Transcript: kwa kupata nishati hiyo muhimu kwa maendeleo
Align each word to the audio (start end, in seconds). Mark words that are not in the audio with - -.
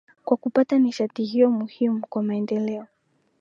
kwa 0.25 0.37
kupata 0.37 0.79
nishati 0.79 1.23
hiyo 1.23 1.51
muhimu 1.51 1.99
kwa 2.07 2.23
maendeleo 2.23 2.87